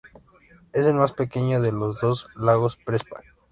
[0.73, 3.21] Es el más pequeño de los dos lagos Prespa.